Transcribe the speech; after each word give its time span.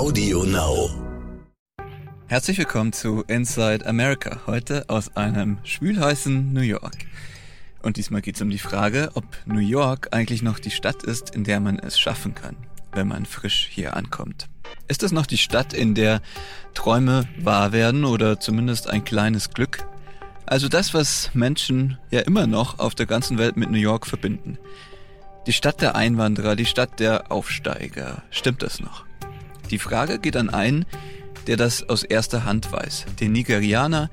Audio 0.00 0.44
Now. 0.44 0.88
Herzlich 2.26 2.56
willkommen 2.56 2.94
zu 2.94 3.22
Inside 3.28 3.84
America, 3.84 4.40
heute 4.46 4.88
aus 4.88 5.14
einem 5.14 5.58
schwülheißen 5.62 6.54
New 6.54 6.62
York. 6.62 6.96
Und 7.82 7.98
diesmal 7.98 8.22
geht 8.22 8.36
es 8.36 8.40
um 8.40 8.48
die 8.48 8.58
Frage, 8.58 9.10
ob 9.12 9.26
New 9.44 9.58
York 9.58 10.08
eigentlich 10.12 10.40
noch 10.40 10.58
die 10.58 10.70
Stadt 10.70 11.02
ist, 11.02 11.34
in 11.34 11.44
der 11.44 11.60
man 11.60 11.78
es 11.78 12.00
schaffen 12.00 12.34
kann, 12.34 12.56
wenn 12.92 13.08
man 13.08 13.26
frisch 13.26 13.68
hier 13.70 13.94
ankommt. 13.94 14.46
Ist 14.88 15.02
es 15.02 15.12
noch 15.12 15.26
die 15.26 15.36
Stadt, 15.36 15.74
in 15.74 15.94
der 15.94 16.22
Träume 16.72 17.28
wahr 17.38 17.72
werden 17.72 18.06
oder 18.06 18.40
zumindest 18.40 18.88
ein 18.88 19.04
kleines 19.04 19.50
Glück? 19.50 19.86
Also 20.46 20.68
das, 20.68 20.94
was 20.94 21.30
Menschen 21.34 21.98
ja 22.10 22.20
immer 22.20 22.46
noch 22.46 22.78
auf 22.78 22.94
der 22.94 23.04
ganzen 23.04 23.36
Welt 23.36 23.58
mit 23.58 23.70
New 23.70 23.76
York 23.76 24.06
verbinden. 24.06 24.56
Die 25.46 25.52
Stadt 25.52 25.82
der 25.82 25.94
Einwanderer, 25.94 26.56
die 26.56 26.64
Stadt 26.64 27.00
der 27.00 27.30
Aufsteiger. 27.30 28.22
Stimmt 28.30 28.62
das 28.62 28.80
noch? 28.80 29.09
Die 29.70 29.78
Frage 29.78 30.18
geht 30.18 30.36
an 30.36 30.50
einen, 30.50 30.84
der 31.46 31.56
das 31.56 31.88
aus 31.88 32.02
erster 32.02 32.44
Hand 32.44 32.72
weiß. 32.72 33.06
Den 33.20 33.32
Nigerianer 33.32 34.10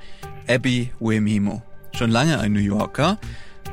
Abby 0.48 0.92
Wemimo. 1.00 1.64
Schon 1.94 2.12
lange 2.12 2.40
ein 2.40 2.54
New 2.54 2.60
Yorker, 2.60 3.18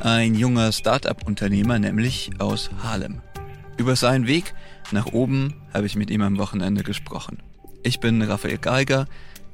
ein 0.00 0.34
junger 0.34 0.72
Start-up-Unternehmer, 0.72 1.78
nämlich 1.78 2.30
aus 2.38 2.70
Harlem. 2.82 3.20
Über 3.76 3.96
seinen 3.96 4.26
Weg 4.26 4.54
nach 4.92 5.06
oben 5.12 5.54
habe 5.74 5.86
ich 5.86 5.94
mit 5.94 6.10
ihm 6.10 6.22
am 6.22 6.38
Wochenende 6.38 6.82
gesprochen. 6.82 7.38
Ich 7.82 8.00
bin 8.00 8.22
Raphael 8.22 8.58
Geiger, 8.58 9.06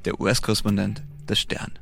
der 0.05 0.19
US-Korrespondent 0.21 1.03
des 1.27 1.39
Stern. 1.39 1.73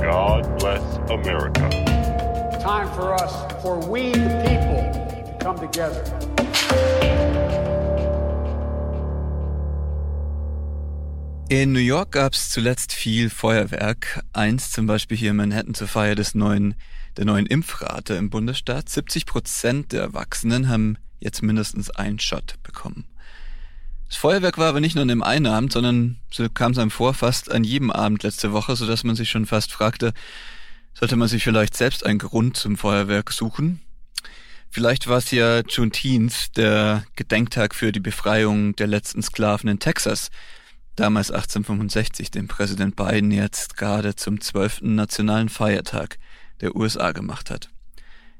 God 0.00 0.58
bless 0.58 0.82
America. 1.10 1.68
Time 2.60 2.88
for 2.94 3.12
us, 3.14 3.32
for 3.60 3.78
we 3.90 4.12
the 4.12 4.42
people, 4.44 4.92
to 5.24 5.44
come 5.44 5.58
together. 5.58 6.35
In 11.48 11.70
New 11.70 11.78
York 11.78 12.10
gab 12.10 12.34
es 12.34 12.50
zuletzt 12.50 12.92
viel 12.92 13.30
Feuerwerk. 13.30 14.20
Eins 14.32 14.72
zum 14.72 14.88
Beispiel 14.88 15.16
hier 15.16 15.30
in 15.30 15.36
Manhattan 15.36 15.74
zur 15.74 15.86
Feier 15.86 16.16
des 16.16 16.34
neuen, 16.34 16.74
der 17.16 17.24
neuen 17.24 17.46
Impfrate 17.46 18.14
im 18.14 18.30
Bundesstaat. 18.30 18.88
70 18.88 19.26
Prozent 19.26 19.92
der 19.92 20.02
Erwachsenen 20.02 20.68
haben 20.68 20.98
jetzt 21.20 21.44
mindestens 21.44 21.90
einen 21.90 22.18
Shot 22.18 22.56
bekommen. 22.64 23.04
Das 24.08 24.16
Feuerwerk 24.16 24.58
war 24.58 24.68
aber 24.68 24.80
nicht 24.80 24.96
nur 24.96 25.02
an 25.02 25.08
dem 25.08 25.22
einen 25.22 25.46
Abend, 25.46 25.72
sondern 25.72 26.16
so 26.32 26.48
kam 26.48 26.72
es 26.72 26.78
einem 26.78 26.90
vor 26.90 27.14
fast 27.14 27.50
an 27.50 27.62
jedem 27.62 27.92
Abend 27.92 28.24
letzte 28.24 28.52
Woche, 28.52 28.74
so 28.74 28.84
dass 28.84 29.04
man 29.04 29.14
sich 29.14 29.30
schon 29.30 29.46
fast 29.46 29.72
fragte, 29.72 30.14
sollte 30.94 31.14
man 31.14 31.28
sich 31.28 31.44
vielleicht 31.44 31.76
selbst 31.76 32.04
einen 32.04 32.18
Grund 32.18 32.56
zum 32.56 32.76
Feuerwerk 32.76 33.32
suchen? 33.32 33.80
Vielleicht 34.70 35.08
war 35.08 35.18
es 35.18 35.30
ja 35.30 35.60
Juneteenth, 35.60 36.56
der 36.56 37.04
Gedenktag 37.16 37.74
für 37.74 37.92
die 37.92 38.00
Befreiung 38.00 38.76
der 38.76 38.86
letzten 38.86 39.22
Sklaven 39.22 39.70
in 39.70 39.78
Texas 39.78 40.30
damals 40.96 41.30
1865 41.30 42.30
den 42.30 42.48
Präsident 42.48 42.96
Biden 42.96 43.30
jetzt 43.30 43.76
gerade 43.76 44.16
zum 44.16 44.40
zwölften 44.40 44.94
nationalen 44.94 45.48
Feiertag 45.48 46.18
der 46.60 46.74
USA 46.74 47.12
gemacht 47.12 47.50
hat. 47.50 47.70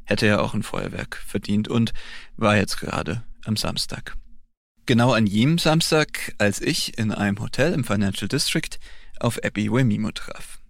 Hätte 0.04 0.26
er 0.26 0.42
auch 0.42 0.54
ein 0.54 0.62
Feuerwerk 0.62 1.22
verdient 1.26 1.68
und 1.68 1.92
war 2.36 2.56
jetzt 2.56 2.80
gerade 2.80 3.24
am 3.44 3.56
Samstag. 3.56 4.16
Genau 4.86 5.12
an 5.12 5.26
jenem 5.26 5.58
Samstag, 5.58 6.34
als 6.38 6.60
ich 6.60 6.96
in 6.96 7.12
einem 7.12 7.40
Hotel 7.40 7.72
im 7.72 7.84
Financial 7.84 8.28
District 8.28 8.78
auf 9.20 9.42
Abby 9.44 9.70
Wemimo 9.70 10.12
traf. 10.12 10.60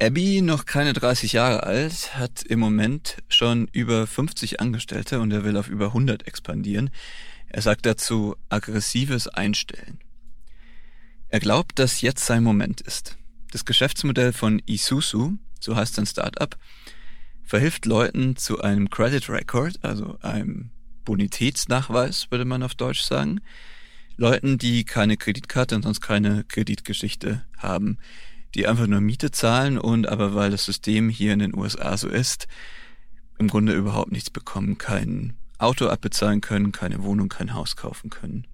Abby, 0.00 0.42
noch 0.42 0.66
keine 0.66 0.92
30 0.92 1.32
Jahre 1.32 1.62
alt, 1.62 2.16
hat 2.16 2.42
im 2.42 2.58
Moment 2.58 3.22
schon 3.28 3.68
über 3.72 4.08
50 4.08 4.60
Angestellte 4.60 5.20
und 5.20 5.30
er 5.30 5.44
will 5.44 5.56
auf 5.56 5.68
über 5.68 5.86
100 5.86 6.26
expandieren. 6.26 6.90
Er 7.46 7.62
sagt 7.62 7.86
dazu 7.86 8.34
aggressives 8.48 9.28
Einstellen. 9.28 10.00
Er 11.28 11.38
glaubt, 11.38 11.78
dass 11.78 12.00
jetzt 12.00 12.26
sein 12.26 12.42
Moment 12.42 12.80
ist. 12.80 13.16
Das 13.52 13.64
Geschäftsmodell 13.64 14.32
von 14.32 14.60
Isuzu, 14.66 15.38
so 15.60 15.76
heißt 15.76 15.94
sein 15.94 16.06
Startup, 16.06 16.56
verhilft 17.44 17.86
Leuten 17.86 18.34
zu 18.34 18.60
einem 18.60 18.90
Credit 18.90 19.28
Record, 19.28 19.78
also 19.82 20.18
einem 20.22 20.70
Bonitätsnachweis, 21.04 22.32
würde 22.32 22.44
man 22.44 22.64
auf 22.64 22.74
Deutsch 22.74 23.02
sagen. 23.02 23.40
Leuten, 24.16 24.58
die 24.58 24.84
keine 24.84 25.16
Kreditkarte 25.16 25.76
und 25.76 25.82
sonst 25.82 26.00
keine 26.00 26.42
Kreditgeschichte 26.42 27.44
haben, 27.56 27.98
die 28.54 28.66
einfach 28.66 28.86
nur 28.86 29.00
Miete 29.00 29.30
zahlen 29.30 29.78
und 29.78 30.08
aber 30.08 30.34
weil 30.34 30.50
das 30.50 30.64
System 30.64 31.08
hier 31.08 31.32
in 31.32 31.40
den 31.40 31.56
USA 31.56 31.96
so 31.96 32.08
ist, 32.08 32.46
im 33.38 33.48
Grunde 33.48 33.72
überhaupt 33.72 34.12
nichts 34.12 34.30
bekommen, 34.30 34.78
kein 34.78 35.34
Auto 35.58 35.88
abbezahlen 35.88 36.40
können, 36.40 36.72
keine 36.72 37.02
Wohnung, 37.02 37.28
kein 37.28 37.54
Haus 37.54 37.76
kaufen 37.76 38.10
können. 38.10 38.46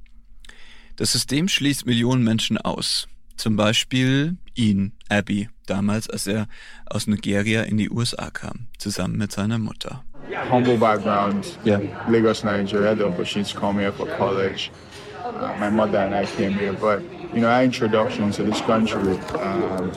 Das 0.96 1.12
System 1.12 1.48
schließt 1.48 1.86
Millionen 1.86 2.24
Menschen 2.24 2.58
aus. 2.58 3.08
Zum 3.36 3.56
Beispiel 3.56 4.36
ihn, 4.54 4.92
Abby, 5.08 5.48
damals, 5.66 6.10
als 6.10 6.26
er 6.26 6.46
aus 6.86 7.06
Nigeria 7.06 7.62
in 7.62 7.78
die 7.78 7.88
USA 7.88 8.30
kam, 8.30 8.66
zusammen 8.76 9.16
mit 9.16 9.32
seiner 9.32 9.58
Mutter. 9.58 10.04
Humble 10.50 10.76
background, 10.76 11.58
yeah. 11.64 11.80
Lagos, 12.08 12.44
Nigeria, 12.44 12.94
the 12.94 13.04
opportunity 13.04 13.52
to 13.52 13.58
come 13.58 13.80
here 13.80 13.92
for 13.92 14.06
college. 14.18 14.70
Uh, 15.24 15.54
my 15.58 15.68
mother 15.68 15.98
and 15.98 16.14
I 16.14 16.24
came 16.24 16.52
here, 16.52 16.72
but 16.72 17.02
you 17.34 17.40
know, 17.40 17.48
our 17.48 17.62
introduction 17.62 18.30
to 18.32 18.42
this 18.42 18.60
country 18.62 19.18
um, 19.38 19.92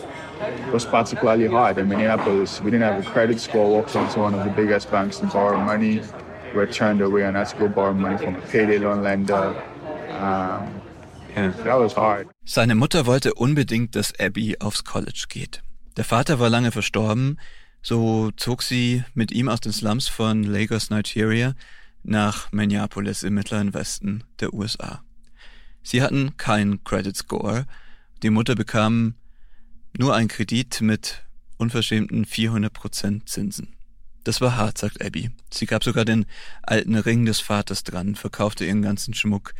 was 0.72 0.86
particularly 0.86 1.48
hard. 1.48 1.78
In 1.78 1.88
Minneapolis, 1.88 2.62
we 2.62 2.72
didn't 2.72 2.84
have 2.84 3.06
a 3.06 3.10
credit 3.10 3.40
score. 3.40 3.70
Walked 3.70 3.96
into 3.96 4.20
one 4.20 4.34
of 4.34 4.44
the 4.44 4.52
biggest 4.52 4.92
banks 4.92 5.20
to 5.20 5.28
borrow 5.28 5.60
money. 5.60 6.02
We 6.52 6.58
were 6.58 6.68
turned 6.68 7.02
away 7.02 7.24
and 7.24 7.38
had 7.38 7.48
to 7.50 7.58
go 7.58 7.68
borrow 7.70 7.94
money 7.94 8.18
from 8.18 8.36
a 8.36 8.42
payday 8.42 8.80
loan 8.80 9.02
lender. 9.04 9.56
Um, 10.10 10.82
That 11.36 11.80
was 11.80 11.96
hard. 11.96 12.28
Seine 12.46 12.76
Mutter 12.76 13.08
wollte 13.08 13.34
unbedingt, 13.34 13.96
dass 13.96 14.14
Abby 14.20 14.58
aufs 14.60 14.84
College 14.84 15.26
geht. 15.30 15.64
Der 15.98 16.04
Vater 16.04 16.40
war 16.40 16.50
lange 16.50 16.72
verstorben, 16.72 17.40
so 17.82 18.30
zog 18.38 18.62
sie 18.62 19.04
mit 19.16 19.32
ihm 19.32 19.50
aus 19.50 19.60
den 19.60 19.72
Slums 19.72 20.08
von 20.08 20.44
Lagos, 20.44 20.92
Nigeria, 20.92 21.54
nach 22.04 22.52
Minneapolis 22.52 23.24
im 23.24 23.34
mittleren 23.34 23.74
Westen 23.74 24.24
der 24.40 24.54
USA. 24.54 25.02
Sie 25.84 26.02
hatten 26.02 26.38
keinen 26.38 26.84
Credit 26.84 27.16
Score. 27.16 27.66
Die 28.24 28.30
Mutter 28.30 28.56
bekam 28.56 29.16
nur 29.98 30.16
einen 30.16 30.30
Kredit 30.30 30.82
mit 30.82 31.24
unverschämten 31.58 32.26
400% 32.26 33.26
Zinsen. 33.26 33.76
Das 34.24 34.40
war 34.40 34.56
hart, 34.56 34.78
sagt 34.78 35.06
Abby. 35.06 35.32
Sie 35.52 35.66
gab 35.66 35.84
sogar 35.84 36.06
den 36.06 36.26
alten 36.62 36.96
Ring 36.96 37.26
des 37.26 37.42
Vaters 37.42 37.84
dran, 37.84 38.16
verkaufte 38.16 38.66
ihren 38.66 38.82
ganzen 38.82 39.14
Schmuck. 39.14 39.54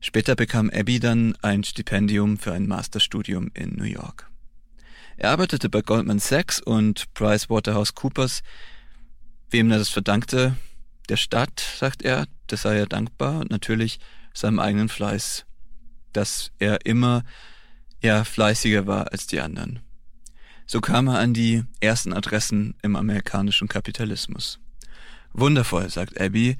Später 0.00 0.34
bekam 0.34 0.70
Abby 0.70 0.98
dann 0.98 1.36
ein 1.42 1.64
Stipendium 1.64 2.38
für 2.38 2.52
ein 2.52 2.66
Masterstudium 2.66 3.50
in 3.54 3.76
New 3.76 3.84
York. 3.84 4.28
Er 5.16 5.30
arbeitete 5.30 5.70
bei 5.70 5.80
Goldman 5.80 6.18
Sachs 6.18 6.60
und 6.60 7.12
PricewaterhouseCoopers. 7.14 8.42
Wem 9.50 9.70
er 9.70 9.78
das 9.78 9.88
verdankte? 9.88 10.56
Der 11.08 11.16
Stadt, 11.16 11.60
sagt 11.60 12.02
er, 12.02 12.26
das 12.48 12.62
sei 12.62 12.76
er 12.76 12.86
dankbar 12.86 13.40
und 13.40 13.50
natürlich 13.50 14.00
seinem 14.36 14.58
eigenen 14.58 14.88
Fleiß, 14.88 15.46
dass 16.12 16.52
er 16.58 16.84
immer 16.84 17.22
ja 18.02 18.24
fleißiger 18.24 18.86
war 18.86 19.12
als 19.12 19.26
die 19.26 19.40
anderen. 19.40 19.80
So 20.66 20.80
kam 20.80 21.08
er 21.08 21.18
an 21.18 21.32
die 21.32 21.64
ersten 21.80 22.12
Adressen 22.12 22.74
im 22.82 22.96
amerikanischen 22.96 23.68
Kapitalismus. 23.68 24.58
Wundervoll, 25.32 25.88
sagt 25.90 26.20
Abby, 26.20 26.56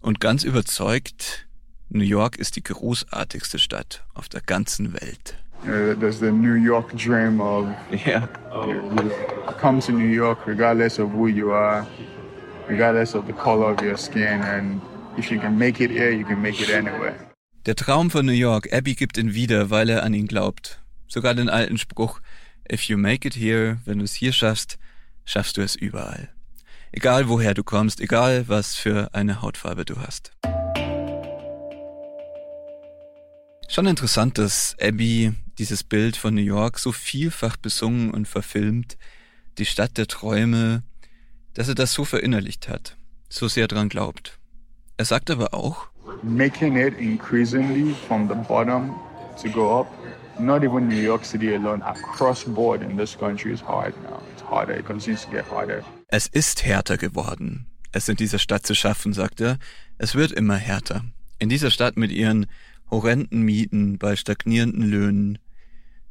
und 0.00 0.20
ganz 0.20 0.42
überzeugt, 0.42 1.46
New 1.88 2.04
York 2.04 2.36
ist 2.36 2.56
die 2.56 2.62
großartigste 2.62 3.58
Stadt 3.58 4.04
auf 4.14 4.28
der 4.28 4.40
ganzen 4.40 4.94
Welt. 4.94 5.36
Uh, 5.64 5.94
there's 5.94 6.18
the 6.18 6.32
New 6.32 6.54
York 6.54 6.96
dream 6.96 7.40
of 7.40 7.68
yeah. 8.04 8.26
you 8.66 9.10
come 9.60 9.78
to 9.80 9.92
New 9.92 10.08
York 10.08 10.44
regardless 10.44 10.98
of 10.98 11.12
who 11.12 11.28
you 11.28 11.52
are, 11.52 11.86
regardless 12.66 13.14
of 13.14 13.26
the 13.26 13.32
color 13.32 13.70
of 13.70 13.80
your 13.80 13.96
skin, 13.96 14.42
and 14.42 14.80
if 15.18 15.30
you 15.30 15.38
can 15.38 15.56
make 15.56 15.82
it 15.82 15.90
here, 15.90 16.10
you 16.10 16.24
can 16.24 16.40
make 16.40 16.60
it 16.60 16.70
anywhere. 16.70 17.14
Der 17.66 17.76
Traum 17.76 18.10
von 18.10 18.26
New 18.26 18.32
York, 18.32 18.72
Abby 18.72 18.94
gibt 18.94 19.16
ihn 19.18 19.34
wieder, 19.34 19.70
weil 19.70 19.88
er 19.88 20.02
an 20.02 20.14
ihn 20.14 20.26
glaubt. 20.26 20.82
Sogar 21.06 21.34
den 21.34 21.48
alten 21.48 21.78
Spruch, 21.78 22.20
if 22.70 22.84
you 22.84 22.96
make 22.96 23.26
it 23.26 23.36
here, 23.36 23.78
wenn 23.84 23.98
du 23.98 24.04
es 24.04 24.14
hier 24.14 24.32
schaffst, 24.32 24.78
schaffst 25.24 25.56
du 25.56 25.60
es 25.60 25.76
überall. 25.76 26.30
Egal 26.90 27.28
woher 27.28 27.54
du 27.54 27.62
kommst, 27.62 28.00
egal 28.00 28.48
was 28.48 28.74
für 28.74 29.14
eine 29.14 29.42
Hautfarbe 29.42 29.84
du 29.84 29.98
hast. 29.98 30.32
Schon 33.68 33.86
interessant, 33.86 34.38
dass 34.38 34.76
Abby 34.80 35.32
dieses 35.58 35.84
Bild 35.84 36.16
von 36.16 36.34
New 36.34 36.42
York 36.42 36.78
so 36.78 36.92
vielfach 36.92 37.56
besungen 37.56 38.10
und 38.10 38.28
verfilmt, 38.28 38.98
die 39.58 39.66
Stadt 39.66 39.96
der 39.96 40.08
Träume, 40.08 40.82
dass 41.54 41.68
er 41.68 41.74
das 41.74 41.92
so 41.92 42.04
verinnerlicht 42.04 42.68
hat, 42.68 42.96
so 43.28 43.48
sehr 43.48 43.68
dran 43.68 43.88
glaubt. 43.88 44.38
Er 45.02 45.06
sagt 45.06 45.32
aber 45.32 45.52
auch, 45.52 45.88
Making 46.22 46.76
it 46.76 46.96
increasingly 46.96 47.92
from 48.06 48.28
the 48.28 48.36
bottom 48.46 48.94
to 49.42 49.48
go 49.48 49.80
up, 49.80 49.88
not 50.38 50.62
even 50.62 50.86
New 50.86 50.94
York 51.02 51.24
City 51.24 51.56
alone, 51.56 51.82
across 51.82 52.44
board 52.44 52.82
in 52.82 52.96
this 52.96 53.18
country 53.18 53.52
is 53.52 53.60
hard 53.60 54.00
now. 54.04 54.22
It's 54.32 54.44
harder, 54.48 54.78
it 54.78 54.86
continues 54.86 55.24
to 55.24 55.30
get 55.32 55.44
harder. 55.50 55.82
Es 56.06 56.28
ist 56.28 56.64
härter 56.64 56.98
geworden. 56.98 57.66
es 57.90 58.08
in 58.08 58.14
dieser 58.14 58.38
Stadt 58.38 58.64
zu 58.64 58.76
schaffen, 58.76 59.12
sagt 59.12 59.40
er. 59.40 59.58
Es 59.98 60.14
wird 60.14 60.30
immer 60.30 60.54
härter. 60.56 61.04
In 61.40 61.48
dieser 61.48 61.72
Stadt 61.72 61.96
mit 61.96 62.12
ihren 62.12 62.46
horrenden 62.88 63.42
Mieten 63.42 63.98
bei 63.98 64.14
stagnierenden 64.14 64.88
Löhnen. 64.88 65.38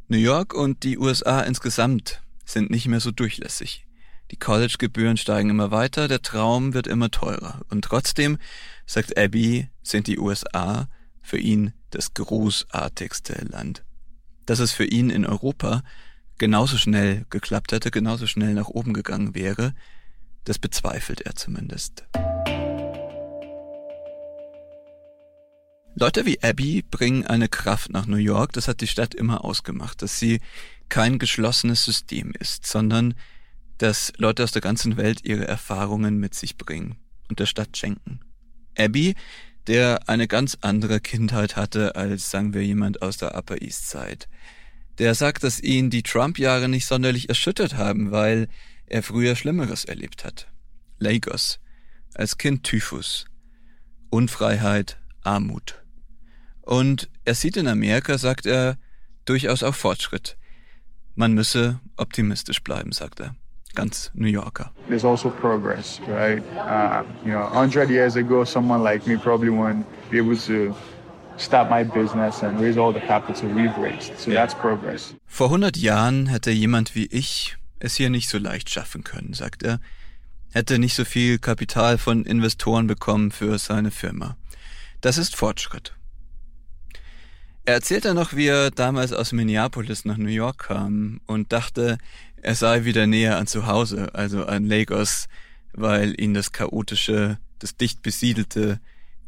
New 0.10 0.18
York 0.18 0.54
und 0.54 0.84
die 0.84 0.98
USA 0.98 1.40
insgesamt 1.40 2.22
sind 2.44 2.70
nicht 2.70 2.90
mehr 2.90 3.00
so 3.00 3.12
durchlässig. 3.12 3.86
Die 4.32 4.38
College-Gebühren 4.38 5.18
steigen 5.18 5.50
immer 5.50 5.72
weiter, 5.72 6.08
der 6.08 6.22
Traum 6.22 6.74
wird 6.74 6.88
immer 6.88 7.12
teurer. 7.12 7.62
Und 7.70 7.84
trotzdem, 7.84 8.38
sagt 8.86 9.18
Abby, 9.18 9.68
sind 9.84 10.08
die 10.08 10.20
USA 10.20 10.88
für 11.22 11.38
ihn 11.38 11.74
das 11.90 12.14
großartigste 12.14 13.46
Land. 13.50 13.84
Dass 14.46 14.60
es 14.60 14.72
für 14.72 14.86
ihn 14.86 15.10
in 15.10 15.26
Europa 15.26 15.84
genauso 16.38 16.78
schnell 16.78 17.26
geklappt 17.30 17.74
hätte, 17.74 17.92
genauso 17.92 18.26
schnell 18.26 18.54
nach 18.54 18.70
oben 18.70 18.94
gegangen 18.94 19.36
wäre, 19.36 19.74
das 20.46 20.60
bezweifelt 20.60 21.20
er 21.22 21.36
zumindest. 21.36 22.06
Leute 25.94 26.26
wie 26.26 26.42
Abby 26.42 26.86
bringen 26.90 27.28
eine 27.28 27.50
Kraft 27.50 27.92
nach 27.92 28.06
New 28.06 28.16
York, 28.16 28.54
das 28.54 28.70
hat 28.70 28.80
die 28.80 28.88
Stadt 28.88 29.14
immer 29.14 29.44
ausgemacht, 29.44 30.02
dass 30.02 30.20
sie 30.20 30.40
kein 30.88 31.20
geschlossenes 31.20 31.84
System 31.84 32.32
ist, 32.40 32.66
sondern 32.66 33.14
dass 33.82 34.14
Leute 34.18 34.44
aus 34.44 34.52
der 34.52 34.62
ganzen 34.62 34.96
Welt 34.98 35.22
ihre 35.24 35.48
Erfahrungen 35.48 36.18
mit 36.18 36.36
sich 36.36 36.58
bringen 36.58 36.98
und 37.30 37.40
der 37.40 37.48
Stadt 37.48 37.76
schenken. 37.76 38.20
Abby, 38.78 39.16
der 39.66 40.08
eine 40.08 40.28
ganz 40.28 40.58
andere 40.62 41.00
Kindheit 41.00 41.56
hatte 41.56 41.96
als, 41.96 42.30
sagen 42.30 42.54
wir, 42.54 42.64
jemand 42.64 43.02
aus 43.02 43.18
der 43.18 43.36
Upper 43.36 43.62
East 43.62 43.90
Side. 43.90 44.28
Der 45.00 45.16
sagt, 45.16 45.44
dass 45.44 45.60
ihn 45.60 45.90
die 45.90 46.04
Trump-Jahre 46.04 46.70
nicht 46.70 46.86
sonderlich 46.86 47.30
erschüttert 47.30 47.76
haben, 47.76 48.12
weil 48.12 48.50
er 48.86 49.02
früher 49.02 49.36
Schlimmeres 49.36 49.86
erlebt 49.86 50.26
hat. 50.26 50.48
Lagos, 51.00 51.60
als 52.14 52.38
Kind 52.38 52.64
Typhus, 52.64 53.26
Unfreiheit, 54.12 55.00
Armut. 55.24 55.82
Und 56.62 57.10
er 57.26 57.34
sieht 57.34 57.58
in 57.58 57.68
Amerika, 57.68 58.20
sagt 58.20 58.46
er, 58.46 58.78
durchaus 59.26 59.64
auch 59.64 59.76
Fortschritt. 59.76 60.38
Man 61.16 61.34
müsse 61.34 61.80
optimistisch 61.98 62.62
bleiben, 62.62 62.92
sagt 62.92 63.22
er. 63.22 63.36
Ganz 63.76 64.12
New 64.14 64.28
Yorker. 64.28 64.72
There's 64.88 65.06
also 65.06 65.30
progress, 65.30 66.00
right? 66.08 66.44
Uh, 66.58 67.04
you 67.26 67.32
know, 67.32 67.44
100 67.54 67.90
years 67.90 68.16
ago, 68.16 68.44
someone 68.44 68.84
like 68.84 69.08
me 69.08 69.18
probably 69.18 69.50
wouldn't 69.50 69.86
be 70.10 70.18
able 70.18 70.36
to 70.36 70.76
start 71.38 71.70
my 71.70 71.84
business 71.84 72.44
and 72.44 72.60
raise 72.60 72.78
all 72.78 72.94
the 72.94 73.00
capital 73.00 73.50
we've 73.50 73.78
raised. 73.78 74.18
So 74.18 74.32
that's 74.32 74.54
progress. 74.54 75.16
Vor 75.26 75.48
100 75.48 75.78
Jahren 75.78 76.28
hätte 76.28 76.52
jemand 76.52 76.96
wie 76.96 77.08
ich 77.08 77.58
es 77.80 77.96
hier 77.96 78.10
nicht 78.10 78.30
so 78.30 78.38
leicht 78.38 78.70
schaffen 78.70 79.04
können, 79.04 79.34
sagt 79.34 79.64
er. 79.64 79.80
Hätte 80.54 80.80
nicht 80.80 80.96
so 80.96 81.06
viel 81.06 81.40
Kapital 81.40 81.98
von 81.98 82.26
Investoren 82.26 82.88
bekommen 82.88 83.32
für 83.32 83.58
seine 83.58 83.90
Firma. 83.90 84.36
Das 85.00 85.18
ist 85.18 85.36
Fortschritt. 85.36 85.94
Er 87.64 87.76
erzählt 87.76 88.06
dann 88.06 88.16
noch, 88.16 88.36
wie 88.36 88.48
er 88.48 88.72
damals 88.72 89.14
aus 89.14 89.34
Minneapolis 89.34 90.04
nach 90.04 90.18
New 90.18 90.30
York 90.30 90.68
kam 90.68 91.22
und 91.28 91.54
dachte, 91.54 92.00
er 92.42 92.56
sei 92.56 92.86
wieder 92.86 93.08
näher 93.08 93.38
an 93.38 93.48
zu 93.48 93.68
Hause, 93.68 94.14
also 94.14 94.46
an 94.46 94.66
Lagos, 94.66 95.28
weil 95.74 96.20
ihn 96.20 96.34
das 96.34 96.52
chaotische, 96.52 97.38
das 97.60 97.78
dicht 97.78 98.02
besiedelte 98.02 98.80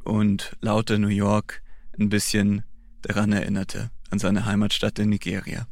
und 0.04 0.56
laute 0.62 1.00
New 1.00 1.08
York 1.08 1.62
ein 2.00 2.10
bisschen 2.10 2.64
daran 3.02 3.32
erinnerte, 3.32 3.92
an 4.10 4.20
seine 4.20 4.46
Heimatstadt 4.46 5.00
in 5.00 5.10
Nigeria. 5.10 5.68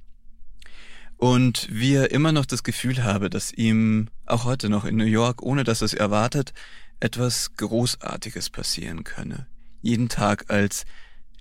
Und 1.17 1.67
wie 1.71 1.93
er 1.93 2.11
immer 2.11 2.31
noch 2.31 2.45
das 2.45 2.63
Gefühl 2.63 3.03
habe, 3.03 3.29
dass 3.29 3.51
ihm 3.51 4.09
auch 4.25 4.45
heute 4.45 4.69
noch 4.69 4.85
in 4.85 4.95
New 4.95 5.05
York, 5.05 5.41
ohne 5.41 5.63
dass 5.63 5.81
er 5.81 5.85
es 5.85 5.93
erwartet, 5.93 6.53
etwas 6.99 7.53
Großartiges 7.57 8.49
passieren 8.49 9.03
könne. 9.03 9.47
Jeden 9.81 10.09
Tag 10.09 10.49
als 10.49 10.85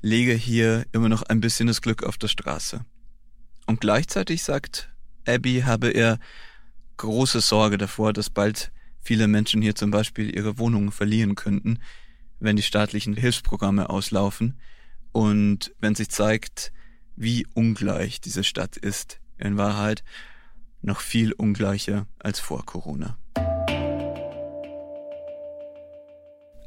lege 0.00 0.32
hier 0.32 0.86
immer 0.92 1.08
noch 1.08 1.22
ein 1.22 1.40
bisschen 1.40 1.66
das 1.66 1.82
Glück 1.82 2.02
auf 2.02 2.18
der 2.18 2.28
Straße. 2.28 2.84
Und 3.66 3.80
gleichzeitig 3.80 4.42
sagt 4.42 4.90
Abby, 5.26 5.62
habe 5.64 5.90
er 5.90 6.18
große 6.96 7.40
Sorge 7.40 7.78
davor, 7.78 8.12
dass 8.12 8.30
bald 8.30 8.72
viele 9.00 9.28
Menschen 9.28 9.62
hier 9.62 9.74
zum 9.74 9.90
Beispiel 9.90 10.34
ihre 10.34 10.58
Wohnungen 10.58 10.92
verlieren 10.92 11.34
könnten, 11.34 11.78
wenn 12.38 12.56
die 12.56 12.62
staatlichen 12.62 13.14
Hilfsprogramme 13.14 13.90
auslaufen 13.90 14.58
und 15.12 15.74
wenn 15.80 15.94
sich 15.94 16.10
zeigt, 16.10 16.72
wie 17.16 17.46
ungleich 17.54 18.20
diese 18.20 18.44
Stadt 18.44 18.76
ist, 18.76 19.20
in 19.38 19.56
Wahrheit 19.56 20.04
noch 20.82 21.00
viel 21.00 21.32
ungleicher 21.32 22.06
als 22.18 22.40
vor 22.40 22.64
Corona. 22.64 23.18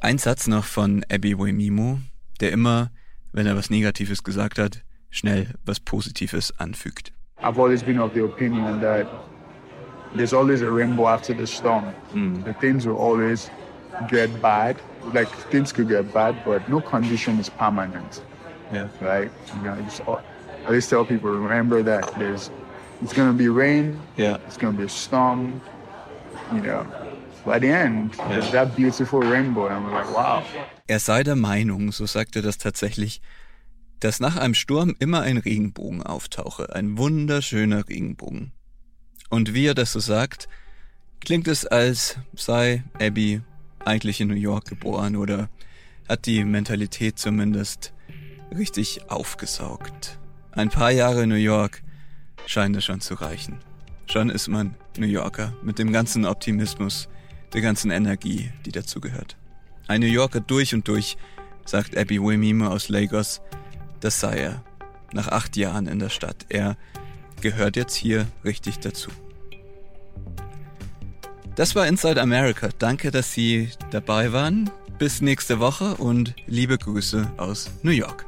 Ein 0.01 0.17
Satz 0.17 0.47
noch 0.47 0.65
von 0.65 1.05
Abby 1.09 1.37
Wemimo, 1.37 2.01
der 2.39 2.51
immer, 2.51 2.91
wenn 3.31 3.47
er 3.47 3.55
was 3.55 3.69
Negatives 3.69 4.23
gesagt 4.23 4.59
hat, 4.59 4.83
schnell 5.09 5.53
was 5.63 5.79
Positives 5.79 6.51
anfügt. 6.59 7.12
I've 7.43 7.59
always 7.59 7.83
been 7.83 7.99
of 7.99 8.13
the 8.13 8.23
opinion 8.23 8.79
that 8.81 9.07
there's 10.15 10.33
always 10.33 10.61
a 10.61 10.71
rainbow 10.71 11.07
after 11.07 11.33
the 11.33 11.45
storm. 11.45 11.93
Mm. 12.13 12.45
The 12.45 12.53
things 12.53 12.87
will 12.87 12.97
always 12.97 13.49
get 14.07 14.41
bad. 14.41 14.77
Like 15.13 15.29
things 15.51 15.73
could 15.73 15.89
get 15.89 16.13
bad, 16.13 16.43
but 16.45 16.67
no 16.69 16.79
condition 16.79 17.39
is 17.39 17.49
permanent. 17.49 18.23
Yeah. 18.71 18.87
Right? 19.01 19.29
You 19.57 19.61
know, 19.61 19.87
I 20.07 20.65
always 20.65 20.87
tell 20.87 21.05
people 21.05 21.31
remember 21.31 21.83
that 21.83 22.13
there's 22.17 22.49
it's 23.01 23.13
gonna 23.13 23.33
be 23.33 23.49
rain. 23.49 23.99
Yeah. 24.15 24.37
It's 24.47 24.57
gonna 24.57 24.77
be 24.77 24.83
a 24.83 24.89
storm. 24.89 25.61
You 26.53 26.61
know. 26.61 26.87
By 27.45 27.59
the 27.59 27.67
end, 27.67 28.15
yeah. 28.15 28.29
there's 28.29 28.51
that 28.53 28.73
beautiful 28.73 29.19
rainbow, 29.19 29.67
and 29.67 29.83
we're 29.83 29.91
like, 29.91 30.15
wow. 30.15 30.43
Er 30.89 30.99
sei 30.99 31.23
der 31.23 31.35
Meinung, 31.35 31.91
so 31.91 32.05
sagt 32.05 32.37
er 32.37 32.41
das 32.41 32.57
tatsächlich, 32.57 33.19
dass 34.03 34.19
nach 34.19 34.35
einem 34.35 34.53
Sturm 34.53 34.95
immer 34.99 35.21
ein 35.21 35.37
Regenbogen 35.37 36.03
auftauche, 36.03 36.75
ein 36.75 36.97
wunderschöner 36.97 37.87
Regenbogen. 37.87 38.51
Und 39.29 39.53
wie 39.53 39.65
er 39.65 39.75
das 39.75 39.93
so 39.93 39.99
sagt, 40.01 40.49
klingt 41.21 41.47
es, 41.47 41.65
als 41.65 42.17
sei 42.35 42.83
Abby 42.99 43.41
eigentlich 43.79 44.19
in 44.19 44.27
New 44.27 44.35
York 44.35 44.65
geboren 44.65 45.15
oder 45.15 45.49
hat 46.09 46.25
die 46.25 46.43
Mentalität 46.43 47.17
zumindest 47.17 47.93
richtig 48.53 49.09
aufgesaugt. 49.09 50.19
Ein 50.51 50.69
paar 50.69 50.91
Jahre 50.91 51.25
New 51.25 51.35
York 51.35 51.81
scheint 52.45 52.75
es 52.75 52.83
schon 52.83 52.99
zu 52.99 53.13
reichen. 53.13 53.59
Schon 54.07 54.29
ist 54.29 54.49
man 54.49 54.75
New 54.97 55.07
Yorker 55.07 55.53
mit 55.63 55.79
dem 55.79 55.93
ganzen 55.93 56.25
Optimismus, 56.25 57.07
der 57.53 57.61
ganzen 57.61 57.89
Energie, 57.89 58.51
die 58.65 58.73
dazugehört. 58.73 59.37
Ein 59.87 60.01
New 60.01 60.07
Yorker 60.07 60.41
durch 60.41 60.73
und 60.73 60.89
durch, 60.89 61.15
sagt 61.65 61.97
Abby 61.97 62.21
Wemimo 62.21 62.67
aus 62.67 62.89
Lagos, 62.89 63.41
das 64.03 64.19
sei 64.19 64.37
er. 64.39 64.63
Nach 65.13 65.27
acht 65.27 65.55
Jahren 65.55 65.87
in 65.87 65.99
der 65.99 66.09
Stadt. 66.09 66.45
Er 66.49 66.75
gehört 67.41 67.75
jetzt 67.75 67.95
hier 67.95 68.27
richtig 68.43 68.79
dazu. 68.79 69.09
Das 71.55 71.75
war 71.75 71.87
Inside 71.87 72.21
America. 72.21 72.69
Danke, 72.79 73.11
dass 73.11 73.33
Sie 73.33 73.69
dabei 73.91 74.33
waren. 74.33 74.69
Bis 74.97 75.21
nächste 75.21 75.59
Woche 75.59 75.95
und 75.95 76.35
liebe 76.47 76.77
Grüße 76.77 77.31
aus 77.37 77.69
New 77.83 77.91
York. 77.91 78.25